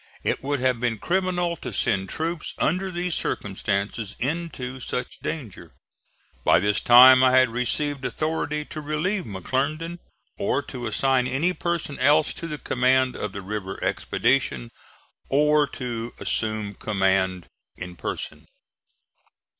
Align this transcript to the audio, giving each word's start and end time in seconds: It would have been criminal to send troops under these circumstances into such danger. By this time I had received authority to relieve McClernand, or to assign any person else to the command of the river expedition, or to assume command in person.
It 0.23 0.43
would 0.43 0.59
have 0.61 0.79
been 0.79 0.97
criminal 0.97 1.55
to 1.57 1.71
send 1.71 2.09
troops 2.09 2.55
under 2.57 2.89
these 2.89 3.13
circumstances 3.13 4.15
into 4.17 4.79
such 4.79 5.19
danger. 5.19 5.73
By 6.43 6.59
this 6.59 6.79
time 6.79 7.23
I 7.23 7.37
had 7.37 7.49
received 7.49 8.03
authority 8.03 8.65
to 8.65 8.81
relieve 8.81 9.25
McClernand, 9.25 9.99
or 10.39 10.63
to 10.63 10.87
assign 10.87 11.27
any 11.27 11.53
person 11.53 11.99
else 11.99 12.33
to 12.33 12.47
the 12.47 12.57
command 12.57 13.15
of 13.15 13.31
the 13.31 13.43
river 13.43 13.77
expedition, 13.83 14.71
or 15.29 15.67
to 15.67 16.15
assume 16.19 16.73
command 16.73 17.45
in 17.77 17.95
person. 17.95 18.47